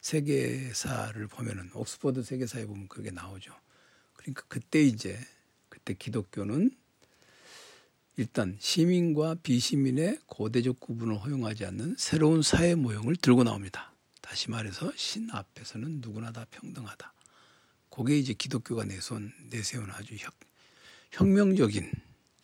세계사를 0.00 1.26
보면은 1.28 1.70
옥스퍼드 1.74 2.22
세계사에 2.22 2.66
보면 2.66 2.88
그게 2.88 3.10
나오죠. 3.10 3.54
그러니까 4.14 4.42
그때 4.48 4.82
이제 4.82 5.18
그때 5.82 5.94
기독교는 5.94 6.70
일단 8.16 8.56
시민과 8.60 9.36
비시민의 9.42 10.20
고대적 10.26 10.78
구분을 10.78 11.18
허용하지 11.18 11.64
않는 11.66 11.96
새로운 11.98 12.42
사회 12.42 12.74
모형을 12.74 13.16
들고 13.16 13.42
나옵니다. 13.42 13.92
다시 14.20 14.50
말해서 14.50 14.92
신 14.94 15.28
앞에서는 15.30 16.00
누구나 16.00 16.30
다 16.30 16.46
평등하다. 16.50 17.12
그게 17.90 18.16
이제 18.16 18.32
기독교가 18.32 18.84
내세운, 18.84 19.32
내세운 19.50 19.90
아주 19.90 20.14
혁, 20.16 20.34
혁명적인 21.10 21.90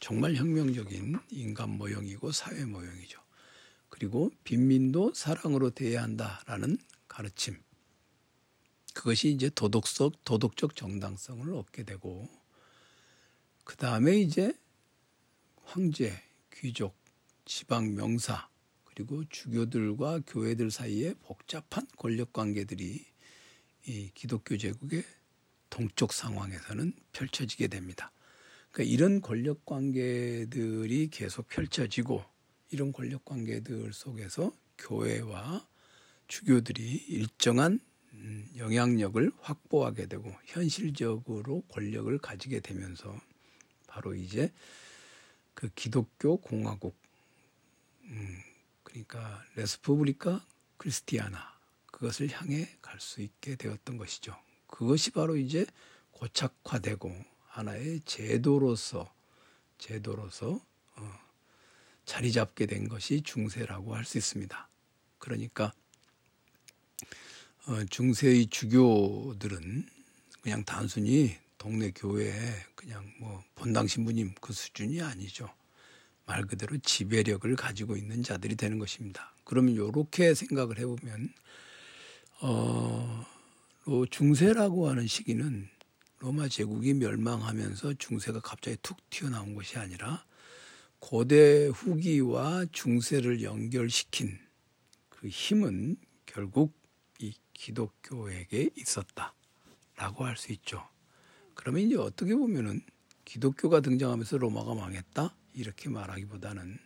정말 0.01 0.35
혁명적인 0.35 1.19
인간 1.31 1.71
모형이고 1.71 2.33
사회 2.33 2.65
모형이죠. 2.65 3.21
그리고 3.89 4.31
빈민도 4.45 5.15
사랑으로 5.15 5.71
대해야 5.71 6.03
한다라는 6.03 6.77
가르침. 7.07 7.57
그것이 8.95 9.31
이제 9.31 9.49
도덕적 9.49 10.25
도덕적 10.25 10.75
정당성을 10.75 11.55
얻게 11.55 11.85
되고 11.85 12.29
그 13.69 13.77
다음에 13.77 14.19
이제 14.19 14.55
황제, 15.63 16.19
귀족, 16.51 16.97
지방 17.45 17.95
명사 17.95 18.49
그리고 18.85 19.23
주교들과 19.29 20.21
교회들 20.27 20.71
사이에 20.71 21.13
복잡한 21.21 21.87
권력 21.99 22.33
관계들이 22.33 23.05
이 23.87 24.11
기독교 24.15 24.57
제국의 24.57 25.05
동쪽 25.69 26.15
상황에서는 26.15 26.95
펼쳐지게 27.13 27.69
됩니다. 27.69 28.11
그러니까 28.71 28.91
이런 28.91 29.21
권력 29.21 29.67
관계들이 29.67 31.11
계속 31.11 31.47
펼쳐지고 31.49 32.25
이런 32.71 32.91
권력 32.91 33.27
관계들 33.27 33.93
속에서 33.93 34.51
교회와 34.79 35.69
주교들이 36.27 37.05
일정한 37.09 37.81
음, 38.15 38.49
영향력을 38.57 39.31
확보하게 39.41 40.07
되고 40.07 40.33
현실적으로 40.47 41.61
권력을 41.69 42.17
가지게 42.17 42.61
되면서 42.61 43.15
바로 43.89 44.15
이제 44.15 44.53
그 45.55 45.69
기독교 45.75 46.37
공화국 46.37 46.97
음, 48.05 48.41
그러니까 48.85 49.45
레스포브리카 49.57 50.47
크리스티아나 50.77 51.59
그것을 51.87 52.31
향해 52.31 52.69
갈 52.81 53.01
수 53.01 53.21
있게 53.21 53.57
되었던 53.57 53.97
것이죠. 53.97 54.37
그것이 54.69 55.11
바로 55.11 55.37
이제 55.37 55.67
고착화되고 56.13 57.13
하나의 57.47 58.01
제도로서 58.05 59.13
제도로서 59.79 60.61
어, 60.97 61.13
자리 62.05 62.33
잡게 62.33 62.67
된 62.67 62.89
것이 62.89 63.23
중세라고 63.23 63.95
할 63.95 64.05
수 64.05 64.19
있습니다. 64.19 64.69
그러니까 65.19 65.73
어, 67.67 67.85
중세의 67.85 68.47
주교들은 68.47 69.89
그냥 70.43 70.65
단순히 70.65 71.37
동네 71.59 71.91
교회에 71.95 72.33
그냥 72.75 73.13
뭐 73.19 73.43
본당 73.55 73.87
신부님 73.87 74.35
그 74.41 74.53
수준이 74.53 75.03
아니죠. 75.03 75.49
말 76.25 76.47
그대로 76.47 76.77
지배력을 76.79 77.55
가지고 77.57 77.97
있는 77.97 78.23
자들이 78.23 78.55
되는 78.57 78.79
것입니다. 78.79 79.35
그러면 79.45 79.75
이렇게 79.75 80.35
생각을 80.35 80.79
해보면 80.79 81.33
어, 82.41 83.25
중세라고 84.11 84.89
하는 84.89 85.07
시기는 85.07 85.69
로마 86.21 86.49
제국이 86.49 86.95
멸망하면서 86.95 87.95
중세가 87.95 88.41
갑자기 88.41 88.77
툭 88.83 88.99
튀어나온 89.11 89.55
것이 89.55 89.79
아니라 89.79 90.25
고대 90.99 91.69
후기와 91.69 92.67
중세를 92.73 93.43
연결시킨 93.43 94.39
그 95.09 95.29
힘은 95.29 95.97
결국 96.27 96.75
이 97.21 97.33
기독교에게 97.55 98.71
있었다라고 98.77 100.25
할 100.25 100.37
수 100.37 100.53
있죠. 100.53 100.87
그러면 101.59 101.83
이제 101.83 101.97
어떻게 101.97 102.37
보면은 102.37 102.81
기독교가 103.25 103.81
등장하면서 103.81 104.39
로마가 104.39 104.75
망했다? 104.75 105.35
이렇게 105.55 105.89
말하기보다는 105.89 106.79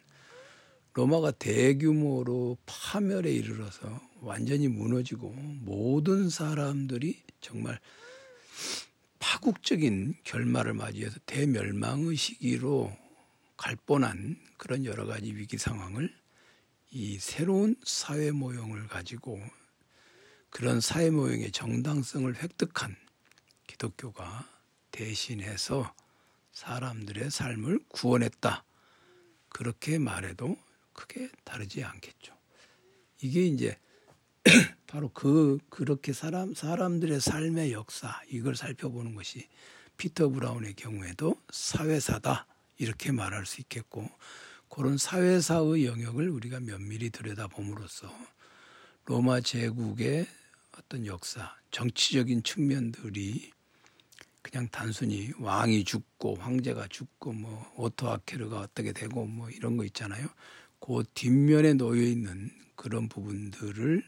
로마가 0.94 1.32
대규모로 1.32 2.56
파멸에 2.64 3.30
이르러서 3.30 4.00
완전히 4.22 4.68
무너지고 4.68 5.30
모든 5.30 6.30
사람들이 6.30 7.22
정말 7.42 7.78
파국적인 9.18 10.14
결말을 10.24 10.72
맞이해서 10.72 11.20
대멸망의 11.26 12.16
시기로 12.16 12.96
갈 13.58 13.76
뻔한 13.76 14.40
그런 14.56 14.86
여러 14.86 15.04
가지 15.04 15.36
위기 15.36 15.58
상황을 15.58 16.12
이 16.90 17.18
새로운 17.18 17.76
사회 17.84 18.30
모형을 18.30 18.88
가지고 18.88 19.38
그런 20.48 20.80
사회 20.80 21.10
모형의 21.10 21.52
정당성을 21.52 22.42
획득한 22.42 22.96
기독교가 23.66 24.51
대신해서 24.92 25.92
사람들의 26.52 27.30
삶을 27.30 27.80
구원했다. 27.88 28.64
그렇게 29.48 29.98
말해도 29.98 30.56
크게 30.92 31.28
다르지 31.44 31.82
않겠죠. 31.82 32.36
이게 33.20 33.42
이제 33.42 33.78
바로 34.86 35.08
그 35.08 35.58
그렇게 35.68 36.12
사람 36.12 36.54
사람들의 36.54 37.20
삶의 37.20 37.72
역사 37.72 38.20
이걸 38.28 38.54
살펴보는 38.54 39.14
것이 39.14 39.48
피터 39.96 40.28
브라운의 40.30 40.74
경우에도 40.74 41.36
사회사다 41.50 42.46
이렇게 42.78 43.12
말할 43.12 43.46
수 43.46 43.60
있겠고 43.60 44.08
그런 44.68 44.96
사회사의 44.98 45.86
영역을 45.86 46.28
우리가 46.30 46.60
면밀히 46.60 47.10
들여다봄으로써 47.10 48.12
로마 49.04 49.40
제국의 49.40 50.26
어떤 50.78 51.06
역사, 51.06 51.54
정치적인 51.70 52.42
측면들이 52.42 53.52
그냥 54.42 54.68
단순히 54.70 55.32
왕이 55.38 55.84
죽고 55.84 56.36
황제가 56.36 56.88
죽고 56.88 57.32
뭐 57.32 57.72
오도아케르가 57.76 58.60
어떻게 58.60 58.92
되고 58.92 59.24
뭐 59.24 59.48
이런 59.50 59.76
거 59.76 59.84
있잖아요. 59.84 60.26
그 60.80 61.04
뒷면에 61.14 61.74
놓여 61.74 62.02
있는 62.02 62.50
그런 62.74 63.08
부분들을 63.08 64.02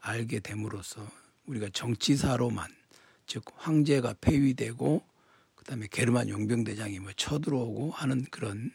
알게 0.00 0.40
됨으로써 0.40 1.08
우리가 1.46 1.68
정치사로만 1.72 2.68
즉 3.26 3.44
황제가 3.56 4.14
폐위되고 4.20 5.02
그다음에 5.54 5.86
게르만 5.90 6.28
용병대장이 6.28 6.98
뭐 6.98 7.12
쳐들어오고 7.16 7.92
하는 7.92 8.24
그런 8.30 8.70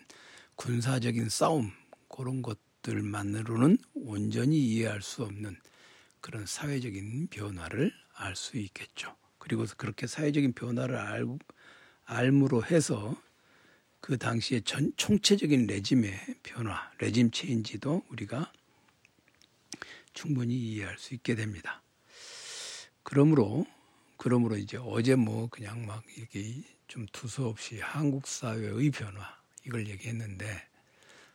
군사적인 0.55 1.29
싸움 1.29 1.71
그런 2.07 2.41
것들만으로는 2.41 3.77
온전히 3.93 4.57
이해할 4.57 5.01
수 5.01 5.23
없는 5.23 5.57
그런 6.21 6.45
사회적인 6.45 7.27
변화를 7.27 7.91
알 8.15 8.35
수 8.35 8.57
있겠죠. 8.57 9.18
그리고 9.39 9.65
그렇게 9.77 10.05
사회적인 10.05 10.53
변화를 10.53 10.95
알, 10.97 11.25
알므로 12.05 12.63
해서 12.63 13.19
그 14.01 14.17
당시에 14.17 14.61
전 14.61 14.93
총체적인 14.95 15.67
레짐의 15.67 16.13
변화, 16.43 16.91
레짐 16.99 17.31
체인지도 17.31 18.03
우리가 18.09 18.51
충분히 20.13 20.55
이해할 20.55 20.97
수 20.97 21.13
있게 21.13 21.35
됩니다. 21.35 21.81
그러므로 23.03 23.65
그러므로 24.17 24.57
이제 24.57 24.77
어제 24.77 25.15
뭐 25.15 25.47
그냥 25.47 25.85
막 25.85 26.03
이렇게 26.17 26.61
좀 26.87 27.05
두서없이 27.11 27.79
한국 27.79 28.27
사회의 28.27 28.91
변화 28.91 29.21
이걸 29.65 29.87
얘기했는데 29.87 30.45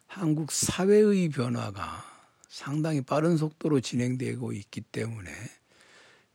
한국 0.07 0.53
사회의 0.53 1.29
변화가 1.31 2.05
상당히 2.49 3.01
빠른 3.01 3.37
속도로 3.37 3.81
진행되고 3.81 4.53
있기 4.53 4.83
때문에 4.83 5.31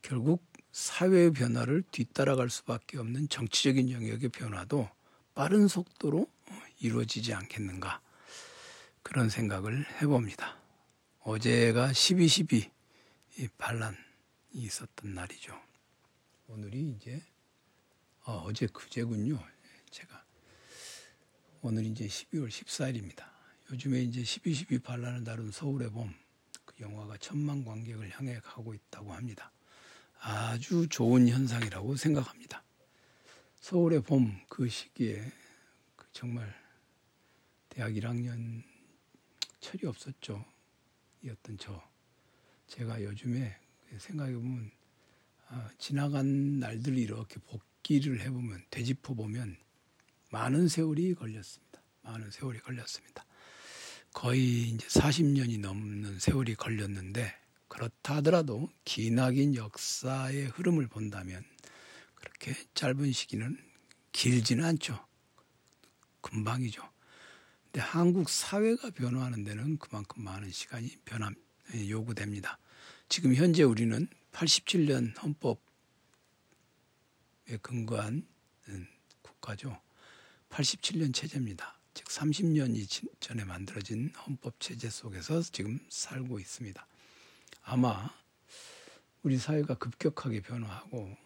결국 0.02 0.49
사회의 0.72 1.32
변화를 1.32 1.82
뒤따라갈 1.90 2.50
수밖에 2.50 2.98
없는 2.98 3.28
정치적인 3.28 3.90
영역의 3.90 4.28
변화도 4.30 4.88
빠른 5.34 5.68
속도로 5.68 6.30
이루어지지 6.80 7.34
않겠는가 7.34 8.00
그런 9.02 9.28
생각을 9.28 9.84
해봅니다. 10.00 10.56
어제가 11.20 11.90
12.12 11.90 12.70
반란이 13.58 13.96
있었던 14.52 15.14
날이죠. 15.14 15.58
오늘이 16.48 16.90
이제 16.90 17.22
아, 18.24 18.32
어제 18.32 18.66
그제군요. 18.66 19.42
제가 19.90 20.24
오늘 21.62 21.84
이제 21.86 22.06
12월 22.06 22.48
14일입니다. 22.48 23.24
요즘에 23.70 24.02
이제 24.02 24.22
12.12 24.22 24.82
반란을 24.82 25.24
다룬 25.24 25.50
서울의 25.50 25.90
봄 25.90 26.14
그 26.64 26.74
영화가 26.80 27.16
천만 27.18 27.64
관객을 27.64 28.10
향해 28.10 28.38
가고 28.40 28.74
있다고 28.74 29.12
합니다. 29.12 29.50
아주 30.22 30.86
좋은 30.88 31.28
현상이라고 31.28 31.96
생각합니다. 31.96 32.62
서울의 33.60 34.02
봄 34.02 34.38
그 34.48 34.68
시기에 34.68 35.32
그 35.96 36.06
정말 36.12 36.54
대학 37.70 37.92
1학년 37.92 38.62
철이 39.60 39.86
없었죠. 39.86 40.44
이었던 41.22 41.56
저 41.58 41.82
제가 42.66 43.02
요즘에 43.02 43.58
생각해 43.96 44.34
보면 44.34 44.70
아, 45.48 45.70
지나간 45.78 46.60
날들 46.60 46.98
이렇게 46.98 47.40
복기를 47.40 48.20
해보면 48.20 48.64
되짚어 48.70 49.14
보면 49.14 49.56
많은 50.30 50.68
세월이 50.68 51.14
걸렸습니다. 51.14 51.80
많은 52.02 52.30
세월이 52.30 52.60
걸렸습니다. 52.60 53.24
거의 54.12 54.68
이제 54.68 54.86
40년이 54.86 55.60
넘는 55.60 56.18
세월이 56.18 56.54
걸렸는데 56.56 57.39
그렇다 57.70 58.16
하더라도 58.16 58.68
기나긴 58.84 59.54
역사의 59.54 60.48
흐름을 60.48 60.88
본다면 60.88 61.44
그렇게 62.16 62.54
짧은 62.74 63.12
시기는 63.12 63.56
길지는 64.12 64.64
않죠. 64.64 65.06
금방이죠. 66.20 66.82
근데 67.64 67.80
한국 67.80 68.28
사회가 68.28 68.90
변화하는 68.90 69.44
데는 69.44 69.78
그만큼 69.78 70.24
많은 70.24 70.50
시간이 70.50 70.96
변함 71.04 71.34
예, 71.74 71.88
요구됩니다. 71.88 72.58
지금 73.08 73.34
현재 73.36 73.62
우리는 73.62 74.08
87년 74.32 75.16
헌법에 75.22 75.60
근거한 77.62 78.26
음, 78.68 78.88
국가죠. 79.22 79.80
87년 80.48 81.14
체제입니다. 81.14 81.78
즉 81.94 82.06
30년이 82.08 83.20
전에 83.20 83.44
만들어진 83.44 84.12
헌법 84.26 84.58
체제 84.58 84.90
속에서 84.90 85.40
지금 85.42 85.78
살고 85.88 86.40
있습니다. 86.40 86.89
아마 87.62 88.10
우리 89.22 89.36
사회가 89.36 89.74
급격하게 89.74 90.40
변화하고 90.40 91.16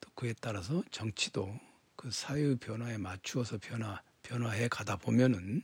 또 0.00 0.10
그에 0.14 0.34
따라서 0.40 0.82
정치도 0.90 1.58
그 1.94 2.10
사회의 2.10 2.56
변화에 2.56 2.98
맞추어서 2.98 3.58
변화 3.58 4.02
변화해 4.22 4.68
가다 4.68 4.96
보면은 4.96 5.62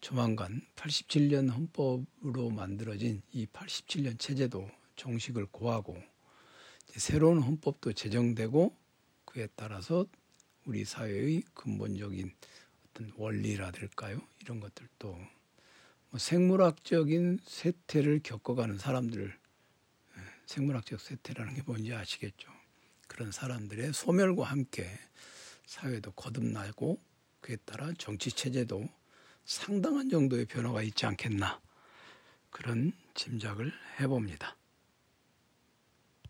조만간 0.00 0.62
87년 0.76 1.50
헌법으로 1.50 2.50
만들어진 2.50 3.22
이 3.32 3.46
87년 3.46 4.18
체제도 4.18 4.68
종식을 4.96 5.46
고하고 5.46 5.96
새로운 6.96 7.40
헌법도 7.40 7.92
제정되고 7.92 8.76
그에 9.24 9.48
따라서 9.56 10.06
우리 10.64 10.84
사회의 10.84 11.42
근본적인 11.54 12.32
어떤 12.86 13.12
원리라될까요? 13.16 14.20
이런 14.40 14.60
것들도 14.60 15.08
뭐 15.08 15.28
생물학적인 16.16 17.38
쇠퇴를 17.44 18.20
겪어가는 18.22 18.78
사람들, 18.78 19.28
예, 20.16 20.20
생물학적 20.46 21.00
쇠퇴라는 21.00 21.54
게 21.54 21.62
뭔지 21.62 21.92
아시겠죠? 21.94 22.50
그런 23.08 23.32
사람들의 23.32 23.92
소멸과 23.92 24.44
함께 24.44 24.86
사회도 25.66 26.12
거듭나고 26.12 27.00
그에 27.40 27.56
따라 27.64 27.92
정치 27.98 28.30
체제도 28.30 28.88
상당한 29.44 30.08
정도의 30.08 30.46
변화가 30.46 30.82
있지 30.82 31.06
않겠나 31.06 31.60
그런 32.50 32.92
짐작을 33.14 33.72
해봅니다. 34.00 34.56